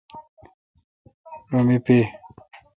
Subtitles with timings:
[1.49, 1.97] رو می پے۔